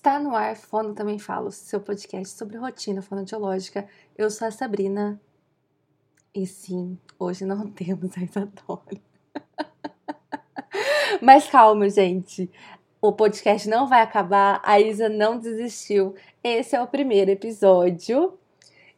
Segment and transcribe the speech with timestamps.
[0.00, 3.86] Está no ar, Fono Também Falo, seu podcast sobre rotina fonoaudiológica.
[4.16, 5.20] Eu sou a Sabrina.
[6.34, 8.98] E sim, hoje não temos a Isadora.
[11.20, 12.50] Mas calma, gente.
[12.98, 16.14] O podcast não vai acabar, a Isa não desistiu.
[16.42, 18.38] Esse é o primeiro episódio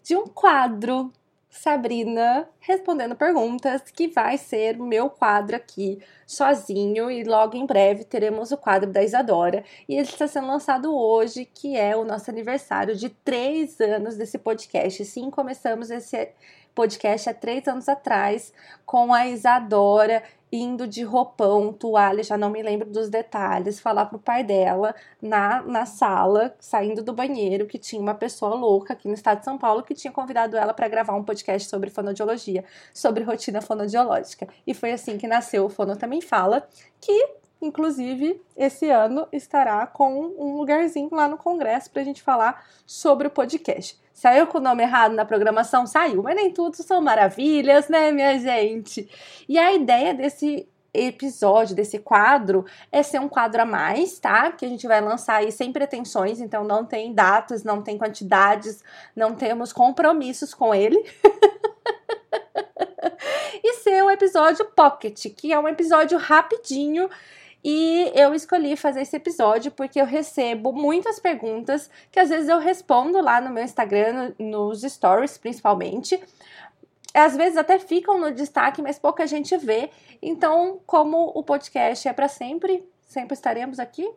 [0.04, 1.12] de um quadro
[1.52, 8.04] Sabrina respondendo perguntas, que vai ser o meu quadro aqui sozinho e logo em breve
[8.04, 12.30] teremos o quadro da Isadora e ele está sendo lançado hoje, que é o nosso
[12.30, 15.04] aniversário de três anos desse podcast.
[15.04, 16.30] Sim, começamos esse
[16.74, 18.52] podcast há três anos atrás
[18.84, 20.22] com a Isadora
[20.52, 25.62] indo de roupão, toalha, já não me lembro dos detalhes, falar pro pai dela na,
[25.62, 29.56] na sala, saindo do banheiro, que tinha uma pessoa louca aqui no estado de São
[29.56, 34.46] Paulo que tinha convidado ela para gravar um podcast sobre fonodiologia, sobre rotina fonodiológica.
[34.66, 36.68] E foi assim que nasceu o Fono Também Fala,
[37.00, 42.64] que inclusive, esse ano estará com um lugarzinho lá no Congresso para a gente falar
[42.86, 44.00] sobre o podcast.
[44.12, 45.86] Saiu com o nome errado na programação?
[45.86, 49.08] Saiu, mas nem tudo são maravilhas, né, minha gente?
[49.48, 54.52] E a ideia desse episódio, desse quadro, é ser um quadro a mais, tá?
[54.52, 58.84] Que a gente vai lançar aí sem pretensões, então não tem datas, não tem quantidades,
[59.16, 61.02] não temos compromissos com ele.
[63.64, 67.08] e ser um episódio pocket, que é um episódio rapidinho
[67.64, 72.58] e eu escolhi fazer esse episódio porque eu recebo muitas perguntas que às vezes eu
[72.58, 76.20] respondo lá no meu Instagram, nos stories principalmente.
[77.14, 79.90] Às vezes até ficam no destaque, mas pouca gente vê.
[80.20, 84.10] Então, como o podcast é para sempre, sempre estaremos aqui,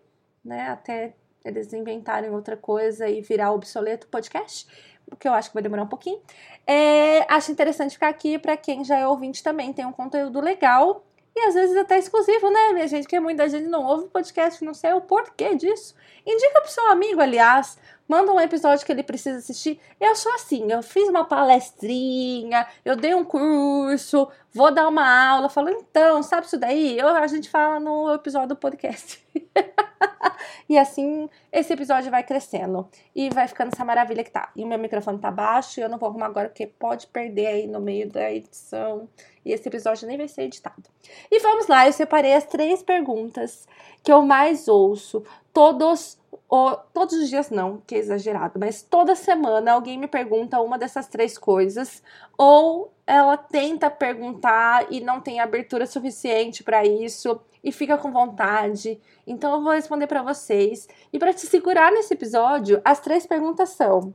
[0.43, 0.69] né?
[0.69, 4.65] Até eles inventarem outra coisa e virar obsoleto podcast,
[5.11, 6.19] o que eu acho que vai demorar um pouquinho.
[6.65, 11.03] É, acho interessante ficar aqui para quem já é ouvinte também, tem um conteúdo legal
[11.35, 13.03] e às vezes até exclusivo, né, minha gente?
[13.03, 15.93] Porque muita gente não ouve podcast, não sei o porquê disso.
[16.25, 17.77] Indica pro seu amigo, aliás.
[18.07, 19.79] Manda um episódio que ele precisa assistir.
[19.99, 25.49] Eu sou assim, eu fiz uma palestrinha, eu dei um curso, vou dar uma aula.
[25.49, 26.97] Falo, então, sabe isso daí?
[26.97, 29.25] Eu, a gente fala no episódio do podcast.
[30.69, 32.87] e assim, esse episódio vai crescendo.
[33.15, 34.51] E vai ficando essa maravilha que tá.
[34.55, 37.47] E o meu microfone tá baixo, e eu não vou arrumar agora, porque pode perder
[37.47, 39.09] aí no meio da edição.
[39.43, 40.83] E esse episódio nem vai ser editado.
[41.31, 43.67] E vamos lá, eu separei as três perguntas
[44.03, 49.15] que eu mais ouço todos o, todos os dias não, que é exagerado, mas toda
[49.15, 52.03] semana alguém me pergunta uma dessas três coisas,
[52.37, 59.01] ou ela tenta perguntar e não tem abertura suficiente para isso e fica com vontade.
[59.25, 60.87] Então eu vou responder para vocês.
[61.11, 64.13] E para te segurar nesse episódio, as três perguntas são: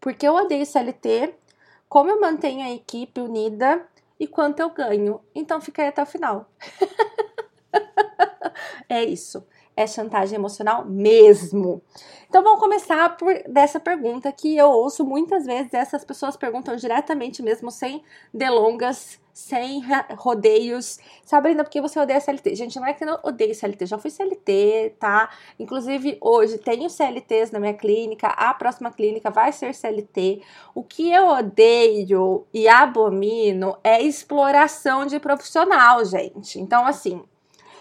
[0.00, 1.34] por que eu odeio CLT?
[1.88, 3.86] Como eu mantenho a equipe unida?
[4.18, 5.20] E quanto eu ganho?
[5.34, 6.50] Então fica aí até o final.
[8.88, 9.46] é isso
[9.78, 11.80] é chantagem emocional mesmo?
[12.28, 17.42] Então vamos começar por dessa pergunta que eu ouço muitas vezes, essas pessoas perguntam diretamente
[17.42, 18.02] mesmo, sem
[18.34, 19.80] delongas, sem
[20.16, 20.98] rodeios.
[21.24, 22.56] Sabrina, por que você odeia CLT?
[22.56, 25.30] Gente, não é que eu odeio CLT, já fui CLT, tá?
[25.60, 30.42] Inclusive, hoje tenho CLTs na minha clínica, a próxima clínica vai ser CLT.
[30.74, 36.60] O que eu odeio e abomino é exploração de profissional, gente.
[36.60, 37.22] Então, assim,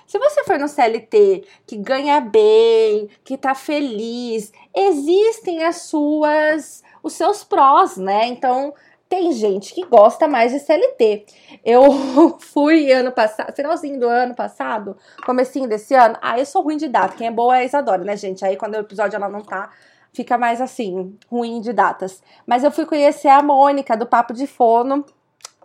[0.07, 7.13] se você for no CLT que ganha bem, que tá feliz, existem as suas os
[7.13, 8.25] seus prós, né?
[8.27, 8.73] Então,
[9.09, 11.25] tem gente que gosta mais de CLT.
[11.63, 11.81] Eu
[12.39, 16.17] fui ano passado, finalzinho do ano passado, comecinho desse ano.
[16.21, 17.15] Ah, eu sou ruim de data.
[17.15, 18.43] Quem é boa é a Isadora, né, gente?
[18.43, 19.71] Aí quando o episódio ela não tá,
[20.13, 22.21] fica mais assim, ruim de datas.
[22.45, 25.05] Mas eu fui conhecer a Mônica do Papo de Fono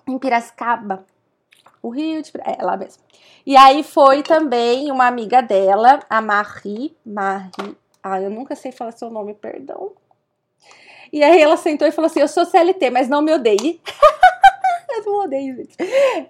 [0.06, 1.04] em Piracicaba.
[1.82, 3.02] O Rio de é lá mesmo.
[3.44, 8.92] E aí foi também uma amiga dela, a Marie, Marie, ah, eu nunca sei falar
[8.92, 9.92] seu nome, perdão.
[11.12, 13.80] E aí ela sentou e falou assim: "Eu sou CLT, mas não me odeie".
[14.90, 15.76] eu não odeio, gente.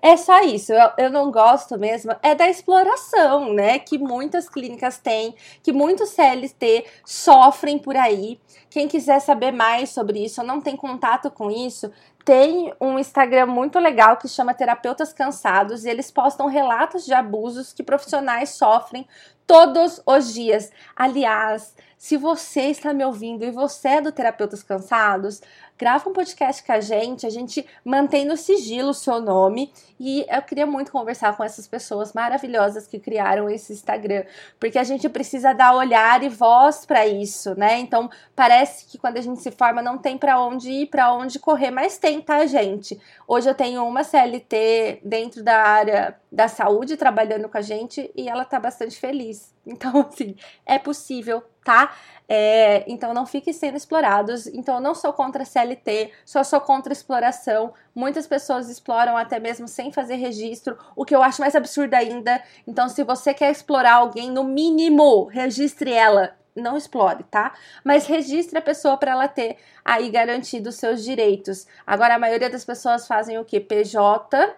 [0.01, 0.73] É só isso.
[0.73, 2.15] Eu, eu não gosto mesmo.
[2.23, 3.79] É da exploração, né?
[3.79, 8.41] Que muitas clínicas têm, que muitos CLT sofrem por aí.
[8.71, 11.93] Quem quiser saber mais sobre isso, não tem contato com isso,
[12.25, 17.73] tem um Instagram muito legal que chama Terapeutas Cansados e eles postam relatos de abusos
[17.73, 19.07] que profissionais sofrem
[19.47, 20.71] todos os dias.
[20.95, 25.41] Aliás, se você está me ouvindo e você é do Terapeutas Cansados,
[25.79, 30.27] grava um podcast com a gente, a gente mantém no sigilo o seu nome e
[30.29, 34.25] eu queria muito conversar com essas pessoas maravilhosas que criaram esse Instagram,
[34.59, 37.79] porque a gente precisa dar olhar e voz para isso, né?
[37.79, 41.39] Então, parece que quando a gente se forma não tem para onde ir, para onde
[41.39, 43.01] correr, mas tem tem, tá, gente?
[43.27, 48.29] Hoje eu tenho uma CLT dentro da área da saúde trabalhando com a gente e
[48.29, 49.53] ela tá bastante feliz.
[49.65, 50.35] Então, assim,
[50.67, 51.95] é possível, tá?
[52.29, 54.49] É, então não fiquem sendo explorados.
[54.49, 57.73] Então eu não sou contra CLT, só sou contra exploração.
[57.95, 62.43] Muitas pessoas exploram até mesmo sem fazer registro, o que eu acho mais absurdo ainda.
[62.67, 67.55] Então, se você quer explorar alguém, no mínimo, registre ela não explore, tá?
[67.85, 71.67] Mas registre a pessoa para ela ter aí garantido os seus direitos.
[71.87, 73.61] Agora, a maioria das pessoas fazem o que?
[73.61, 74.55] PJ,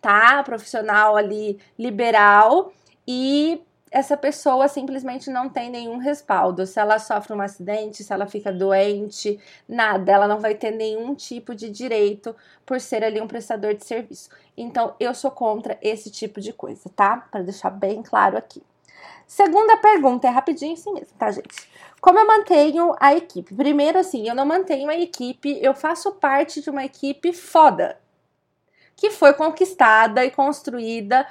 [0.00, 0.42] tá?
[0.42, 2.72] Profissional ali liberal
[3.06, 6.66] e essa pessoa simplesmente não tem nenhum respaldo.
[6.66, 11.14] Se ela sofre um acidente, se ela fica doente, nada, ela não vai ter nenhum
[11.14, 12.34] tipo de direito
[12.66, 14.28] por ser ali um prestador de serviço.
[14.56, 17.16] Então, eu sou contra esse tipo de coisa, tá?
[17.30, 18.62] Para deixar bem claro aqui.
[19.26, 21.68] Segunda pergunta, é rapidinho assim mesmo, tá, gente?
[22.00, 23.54] Como eu mantenho a equipe?
[23.54, 28.00] Primeiro, assim, eu não mantenho a equipe, eu faço parte de uma equipe foda,
[28.96, 31.26] que foi conquistada e construída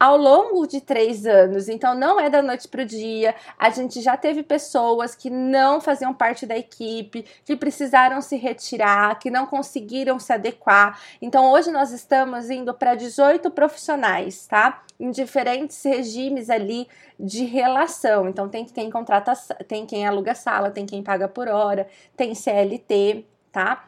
[0.00, 1.68] ao longo de três anos.
[1.68, 3.34] Então, não é da noite para o dia.
[3.58, 9.18] A gente já teve pessoas que não faziam parte da equipe, que precisaram se retirar,
[9.18, 10.98] que não conseguiram se adequar.
[11.20, 14.82] Então, hoje nós estamos indo para 18 profissionais, tá?
[14.98, 16.88] Em diferentes regimes ali
[17.18, 18.26] de relação.
[18.26, 19.34] Então, tem quem contrata,
[19.68, 21.86] tem quem aluga sala, tem quem paga por hora,
[22.16, 23.86] tem CLT, tá?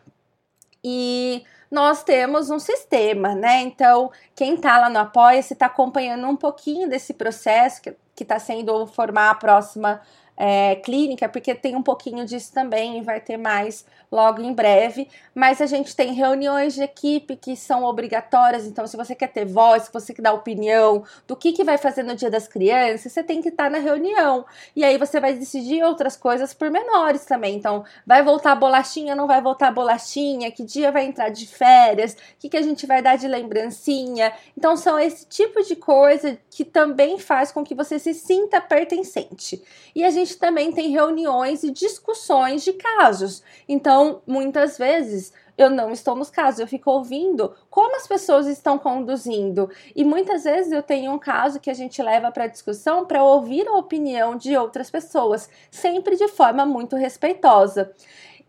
[0.84, 1.42] E
[1.72, 3.62] nós temos um sistema, né?
[3.62, 8.86] Então, quem tá lá no Apoia-se está acompanhando um pouquinho desse processo que está sendo
[8.86, 10.02] formar a próxima
[10.36, 15.08] é, clínica, porque tem um pouquinho disso também e vai ter mais logo em breve.
[15.34, 19.46] Mas a gente tem reuniões de equipe que são obrigatórias, então se você quer ter
[19.46, 23.12] voz, se você quer dar opinião do que, que vai fazer no dia das crianças,
[23.12, 24.44] você tem que estar na reunião.
[24.76, 27.56] E aí você vai decidir outras coisas por menores também.
[27.56, 31.46] Então, vai voltar a bolachinha, não vai voltar a bolachinha, que dia vai entrar de
[31.46, 34.32] férias, o que, que a gente vai dar de lembrancinha.
[34.56, 39.62] Então, são esse tipo de coisa que também faz com que você se sinta pertencente.
[39.94, 43.42] E a gente também tem reuniões e discussões de casos.
[43.68, 48.78] Então, muitas vezes eu não estou nos casos, eu fico ouvindo como as pessoas estão
[48.78, 49.70] conduzindo.
[49.94, 53.66] E muitas vezes eu tenho um caso que a gente leva para discussão para ouvir
[53.68, 57.92] a opinião de outras pessoas, sempre de forma muito respeitosa.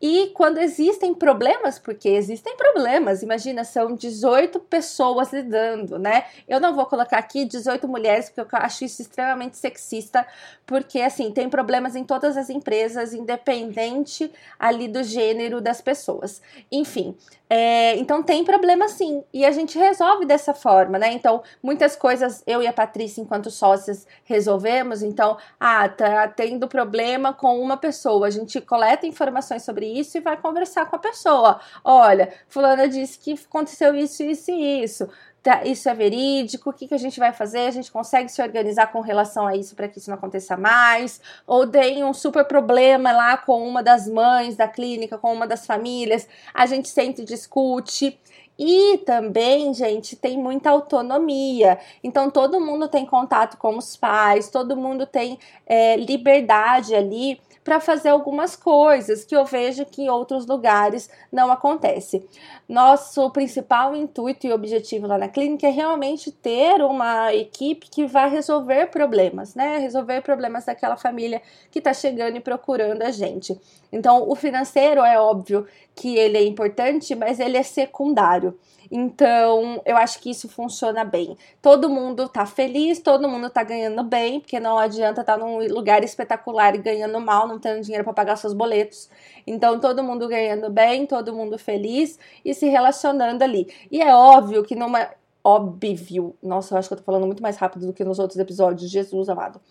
[0.06, 6.26] E quando existem problemas, porque existem problemas, imagina, são 18 pessoas lidando, né?
[6.46, 10.28] Eu não vou colocar aqui 18 mulheres, porque eu acho isso extremamente sexista,
[10.66, 14.30] porque assim, tem problemas em todas as empresas, independente
[14.60, 16.42] ali do gênero das pessoas.
[16.70, 17.16] Enfim,
[17.50, 21.14] é, então tem problema sim, e a gente resolve dessa forma, né?
[21.14, 25.04] Então, muitas coisas eu e a Patrícia, enquanto sócias, resolvemos.
[25.04, 30.22] Então, ah, tá tendo problema com uma pessoa, a gente coleta informações sobre isso e
[30.22, 31.60] vai conversar com a pessoa.
[31.84, 35.10] Olha, fulana disse que aconteceu isso, isso e isso
[35.44, 37.68] tá, isso é verídico, o que, que a gente vai fazer?
[37.68, 41.20] A gente consegue se organizar com relação a isso para que isso não aconteça mais?
[41.46, 45.66] Ou tem um super problema lá com uma das mães da clínica, com uma das
[45.66, 48.18] famílias, a gente sempre discute.
[48.58, 51.80] E também, gente, tem muita autonomia.
[52.04, 57.80] Então, todo mundo tem contato com os pais, todo mundo tem é, liberdade ali para
[57.80, 62.28] fazer algumas coisas que eu vejo que em outros lugares não acontece.
[62.68, 68.30] Nosso principal intuito e objetivo lá na clínica é realmente ter uma equipe que vai
[68.30, 69.78] resolver problemas, né?
[69.78, 71.42] Resolver problemas daquela família
[71.72, 73.60] que está chegando e procurando a gente.
[73.94, 78.58] Então, o financeiro é óbvio que ele é importante, mas ele é secundário.
[78.92, 81.38] Então, eu acho que isso funciona bem.
[81.62, 85.60] Todo mundo tá feliz, todo mundo tá ganhando bem, porque não adianta estar tá num
[85.68, 89.12] lugar espetacular e ganhando mal, não tendo dinheiro para pagar seus boletos.
[89.46, 93.72] Então, todo mundo ganhando bem, todo mundo feliz e se relacionando ali.
[93.92, 95.08] E é óbvio que numa
[95.44, 98.40] óbvio, nossa, eu acho que eu tô falando muito mais rápido do que nos outros
[98.40, 99.62] episódios, Jesus amado.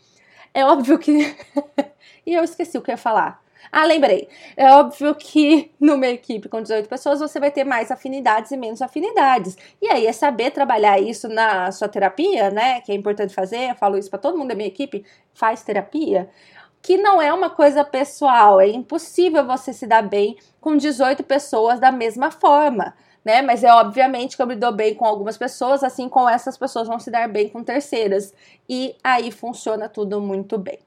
[0.55, 1.35] É óbvio que
[2.27, 3.43] e eu esqueci o que eu ia falar.
[3.71, 4.29] Ah, lembrei.
[4.57, 8.83] É óbvio que numa equipe com 18 pessoas você vai ter mais afinidades e menos
[8.83, 9.57] afinidades.
[9.81, 12.81] E aí é saber trabalhar isso na sua terapia, né?
[12.81, 13.71] Que é importante fazer.
[13.71, 15.05] Eu falo isso para todo mundo da minha equipe.
[15.35, 16.29] Faz terapia
[16.83, 21.79] que não é uma coisa pessoal, é impossível você se dar bem com 18 pessoas
[21.79, 22.93] da mesma forma,
[23.25, 23.41] né?
[23.41, 26.89] Mas é obviamente que eu me dou bem com algumas pessoas, assim como essas pessoas
[26.89, 28.35] vão se dar bem com terceiras,
[28.69, 30.79] e aí funciona tudo muito bem.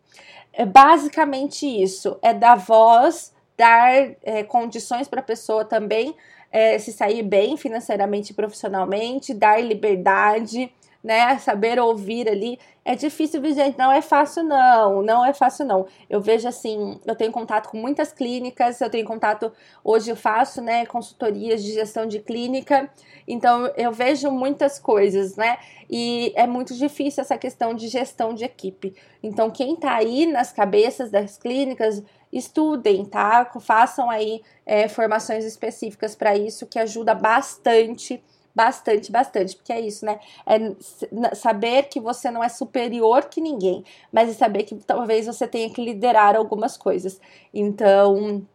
[0.57, 3.91] É basicamente isso, é dar voz, dar
[4.23, 6.15] é, condições para a pessoa também
[6.49, 10.71] é, se sair bem financeiramente e profissionalmente, dar liberdade,
[11.05, 11.37] né?
[11.37, 12.59] Saber ouvir ali.
[12.83, 15.85] É difícil, gente, não é fácil não, não é fácil não.
[16.09, 19.51] Eu vejo assim, eu tenho contato com muitas clínicas, eu tenho contato,
[19.83, 22.89] hoje eu faço, né, consultorias de gestão de clínica,
[23.27, 25.57] então eu vejo muitas coisas, né?
[25.89, 28.95] E é muito difícil essa questão de gestão de equipe.
[29.21, 33.49] Então quem tá aí nas cabeças das clínicas, estudem, tá?
[33.61, 38.21] Façam aí é, formações específicas para isso, que ajuda bastante
[38.55, 40.17] Bastante, bastante, porque é isso, né?
[40.45, 43.83] É saber que você não é superior que ninguém,
[44.13, 47.19] mas é saber que talvez você tenha que liderar algumas coisas.
[47.53, 48.47] Então,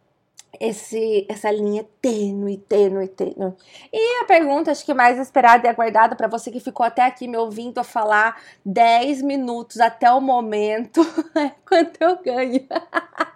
[0.59, 3.53] esse, essa linha tênue, tênue, tênue.
[3.93, 7.27] E a pergunta, acho que mais esperada e aguardada para você que ficou até aqui
[7.27, 11.01] me ouvindo a falar 10 minutos até o momento,
[11.35, 12.67] é quanto eu ganho.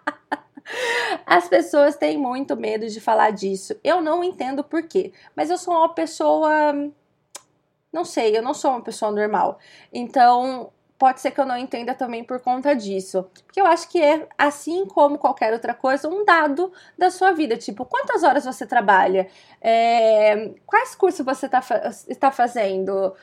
[1.25, 3.75] As pessoas têm muito medo de falar disso.
[3.83, 6.73] Eu não entendo por quê, mas eu sou uma pessoa.
[7.91, 9.57] Não sei, eu não sou uma pessoa normal.
[9.93, 13.25] Então, pode ser que eu não entenda também por conta disso.
[13.45, 17.57] Porque eu acho que é, assim como qualquer outra coisa, um dado da sua vida.
[17.57, 19.27] Tipo, quantas horas você trabalha?
[19.61, 21.61] É, quais cursos você tá,
[22.07, 23.13] está fazendo?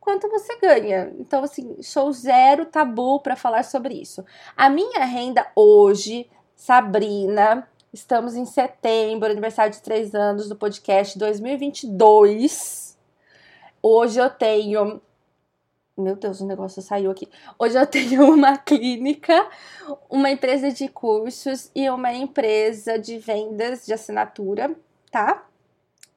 [0.00, 1.12] Quanto você ganha?
[1.18, 4.24] Então, assim, sou zero tabu para falar sobre isso.
[4.56, 7.68] A minha renda hoje Sabrina.
[7.92, 12.96] Estamos em setembro, aniversário de três anos do podcast 2022.
[13.82, 15.00] Hoje eu tenho.
[15.96, 17.28] Meu Deus, o negócio saiu aqui.
[17.58, 19.46] Hoje eu tenho uma clínica,
[20.08, 24.74] uma empresa de cursos e uma empresa de vendas de assinatura,
[25.10, 25.46] tá?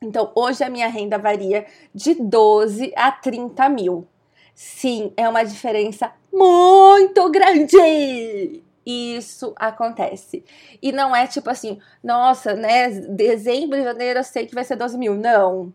[0.02, 4.08] Então, hoje a minha renda varia de 12 a 30 mil.
[4.54, 10.46] Sim, é uma diferença muito grande isso acontece.
[10.82, 12.90] E não é tipo assim, nossa, né?
[12.90, 15.14] Dezembro e janeiro eu sei que vai ser 12 mil.
[15.14, 15.74] Não.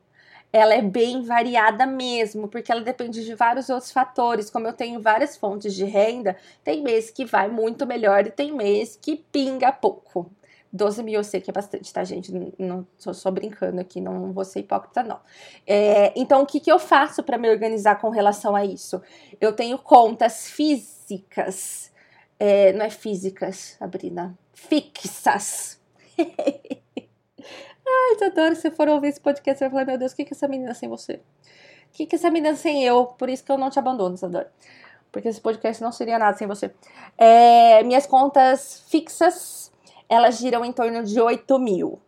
[0.51, 4.51] Ela é bem variada mesmo, porque ela depende de vários outros fatores.
[4.51, 8.53] Como eu tenho várias fontes de renda, tem mês que vai muito melhor e tem
[8.53, 10.31] mês que pinga pouco.
[10.73, 12.33] 12 mil eu sei que é bastante, tá, gente?
[12.59, 15.21] Não, tô só brincando aqui, não vou ser hipócrita, não.
[15.67, 19.03] É, então, o que, que eu faço para me organizar com relação a isso?
[19.39, 21.92] Eu tenho contas físicas
[22.45, 24.37] é, não é físicas, Sabrina.
[24.53, 25.81] Fixas.
[26.19, 28.57] Ai, adoro.
[28.57, 30.49] Se for ouvir esse podcast, você vai falar: Meu Deus, o que, que é essa
[30.49, 31.15] menina sem você?
[31.15, 31.21] O
[31.93, 33.07] que, que é essa menina sem eu?
[33.07, 34.51] Por isso que eu não te abandono, Isadora.
[35.13, 36.75] Porque esse podcast não seria nada sem você.
[37.17, 39.71] É, minhas contas fixas,
[40.09, 42.01] elas giram em torno de 8 mil,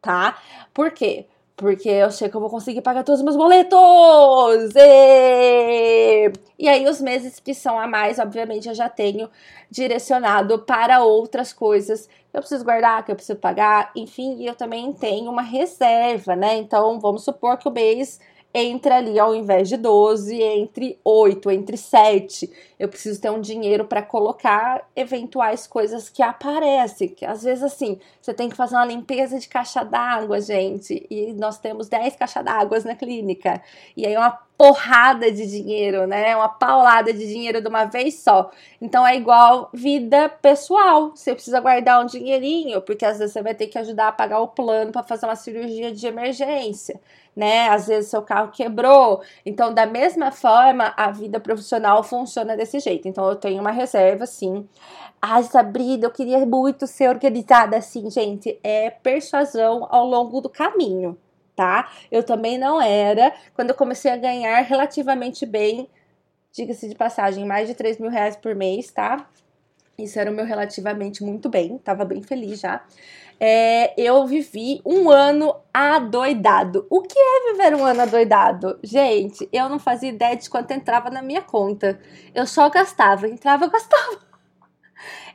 [0.00, 0.40] tá?
[0.72, 1.26] Por quê?
[1.56, 4.74] Porque eu sei que eu vou conseguir pagar todos os meus boletos!
[4.76, 9.30] E, e aí, os meses que são a mais, obviamente, eu já tenho
[9.70, 14.56] direcionado para outras coisas que eu preciso guardar, que eu preciso pagar, enfim, e eu
[14.56, 16.56] também tenho uma reserva, né?
[16.56, 18.18] Então, vamos supor que o mês
[18.54, 22.48] entra ali ao invés de 12, entre 8, entre 7.
[22.78, 27.08] Eu preciso ter um dinheiro para colocar eventuais coisas que aparecem.
[27.08, 31.04] Que às vezes, assim, você tem que fazer uma limpeza de caixa d'água, gente.
[31.10, 33.60] E nós temos 10 caixas d'água na clínica.
[33.96, 36.34] E aí, uma porrada de dinheiro, né?
[36.36, 38.50] Uma paulada de dinheiro de uma vez só.
[38.80, 41.10] Então é igual vida pessoal.
[41.14, 44.40] Você precisa guardar um dinheirinho, porque às vezes você vai ter que ajudar a pagar
[44.40, 47.00] o plano para fazer uma cirurgia de emergência,
[47.34, 47.68] né?
[47.68, 49.22] Às vezes seu carro quebrou.
[49.44, 53.08] Então, da mesma forma, a vida profissional funciona desse jeito.
[53.08, 54.68] Então, eu tenho uma reserva, sim.
[55.20, 58.58] Ai, Sabrina, eu queria muito ser organizada assim, gente.
[58.62, 61.18] É persuasão ao longo do caminho
[61.54, 61.90] tá?
[62.10, 63.32] Eu também não era.
[63.54, 65.88] Quando eu comecei a ganhar relativamente bem,
[66.52, 69.28] diga-se de passagem, mais de 3 mil reais por mês, tá?
[69.98, 72.84] Isso era o meu relativamente muito bem, tava bem feliz já.
[73.38, 76.86] É, eu vivi um ano adoidado.
[76.88, 78.78] O que é viver um ano adoidado?
[78.82, 82.00] Gente, eu não fazia ideia de quanto entrava na minha conta.
[82.34, 84.23] Eu só gastava, entrava, gastava.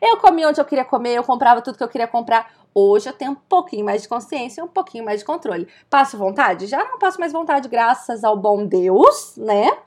[0.01, 2.51] Eu comia onde eu queria comer, eu comprava tudo que eu queria comprar.
[2.73, 5.67] Hoje eu tenho um pouquinho mais de consciência, um pouquinho mais de controle.
[5.89, 6.67] Passo vontade?
[6.67, 9.77] Já não passo mais vontade, graças ao bom Deus, né?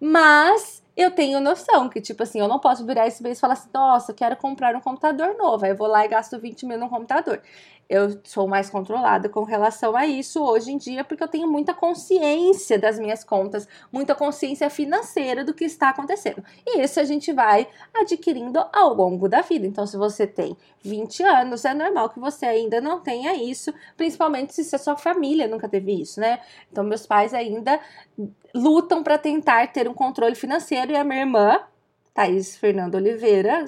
[0.00, 3.52] Mas eu tenho noção que, tipo assim, eu não posso virar esse mês e falar
[3.52, 5.64] assim, nossa, quero comprar um computador novo.
[5.64, 7.42] Aí eu vou lá e gasto 20 mil no computador
[7.88, 11.72] eu sou mais controlada com relação a isso hoje em dia, porque eu tenho muita
[11.72, 16.42] consciência das minhas contas, muita consciência financeira do que está acontecendo.
[16.66, 19.66] E isso a gente vai adquirindo ao longo da vida.
[19.66, 24.52] Então, se você tem 20 anos, é normal que você ainda não tenha isso, principalmente
[24.52, 26.40] se a sua família nunca teve isso, né?
[26.70, 27.78] Então, meus pais ainda
[28.52, 31.60] lutam para tentar ter um controle financeiro e a minha irmã,
[32.12, 33.64] Thaís Fernanda Oliveira,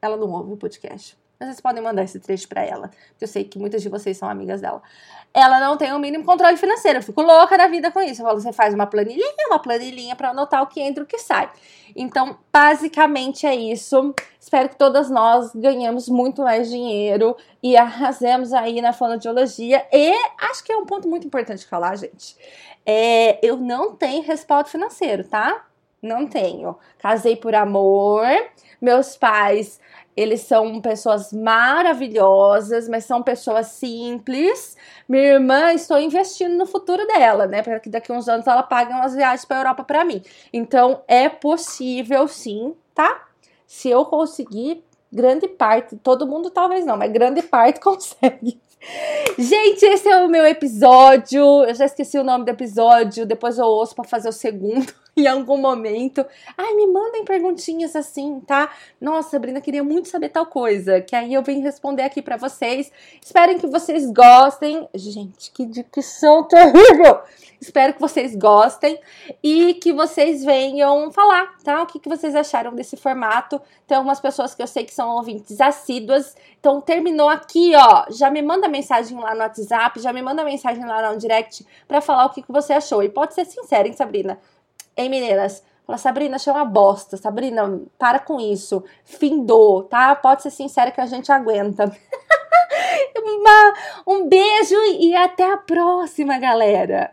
[0.00, 3.58] ela não ouve o podcast Vocês podem mandar esse trecho para ela, eu sei que
[3.58, 4.82] muitas de vocês são amigas dela.
[5.34, 6.98] Ela não tem o mínimo controle financeiro.
[6.98, 8.20] Eu fico louca da vida com isso.
[8.20, 11.06] Eu falo, você faz uma planilhinha, uma planilhinha para anotar o que entra e o
[11.06, 11.50] que sai.
[11.96, 14.14] Então, basicamente é isso.
[14.38, 19.86] Espero que todas nós ganhemos muito mais dinheiro e arrasemos aí na fonoaudiologia.
[19.90, 22.36] E acho que é um ponto muito importante falar, gente.
[22.84, 25.64] É, eu não tenho respaldo financeiro, tá?
[26.02, 26.76] Não tenho.
[26.98, 28.26] Casei por amor.
[28.80, 29.80] Meus pais
[30.16, 34.76] eles são pessoas maravilhosas, mas são pessoas simples.
[35.08, 37.62] Minha irmã, estou investindo no futuro dela, né?
[37.62, 40.22] Para que daqui a uns anos ela pague umas viagens para Europa para mim.
[40.52, 43.26] Então é possível sim, tá?
[43.66, 48.60] Se eu conseguir, grande parte, todo mundo talvez não, mas grande parte consegue.
[49.38, 51.64] Gente, esse é o meu episódio.
[51.64, 54.92] Eu já esqueci o nome do episódio, depois eu ouço para fazer o segundo.
[55.16, 56.24] em algum momento.
[56.56, 58.70] Ai, me mandem perguntinhas assim, tá?
[59.00, 62.90] Nossa, Sabrina, queria muito saber tal coisa, que aí eu venho responder aqui para vocês.
[63.20, 64.88] Esperem que vocês gostem.
[64.94, 67.20] Gente, que dicção terrível!
[67.60, 68.98] Espero que vocês gostem
[69.40, 71.80] e que vocês venham falar, tá?
[71.80, 73.60] O que, que vocês acharam desse formato.
[73.86, 76.34] Tem algumas pessoas que eu sei que são ouvintes assíduas.
[76.58, 78.06] Então, terminou aqui, ó.
[78.10, 82.00] Já me manda mensagem lá no WhatsApp, já me manda mensagem lá no direct para
[82.00, 83.00] falar o que, que você achou.
[83.00, 84.40] E pode ser sincero, hein, Sabrina?
[84.96, 85.62] Hein, meninas?
[85.86, 87.16] Fala, Sabrina, achei uma bosta.
[87.16, 88.84] Sabrina, para com isso.
[89.04, 90.14] Findou, tá?
[90.14, 91.84] Pode ser sincera que a gente aguenta.
[93.16, 93.74] uma,
[94.06, 97.10] um beijo e até a próxima, galera!